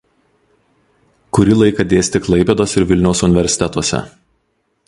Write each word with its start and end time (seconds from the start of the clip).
Kurį 1.37 1.59
laiką 1.59 1.85
dėstė 1.93 2.23
Klaipėdos 2.29 2.75
ir 2.81 2.89
Vilniaus 2.93 3.25
universitetuose. 3.29 4.05